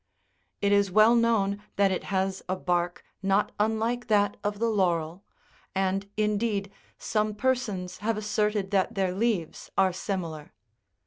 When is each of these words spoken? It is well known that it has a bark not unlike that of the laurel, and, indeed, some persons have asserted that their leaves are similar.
It 0.61 0.71
is 0.71 0.89
well 0.89 1.13
known 1.13 1.61
that 1.75 1.91
it 1.91 2.05
has 2.05 2.41
a 2.49 2.55
bark 2.55 3.03
not 3.21 3.51
unlike 3.59 4.07
that 4.07 4.35
of 4.43 4.57
the 4.57 4.67
laurel, 4.67 5.23
and, 5.75 6.09
indeed, 6.17 6.71
some 6.97 7.35
persons 7.35 7.99
have 7.99 8.17
asserted 8.17 8.71
that 8.71 8.95
their 8.95 9.13
leaves 9.13 9.69
are 9.77 9.93
similar. 9.93 10.53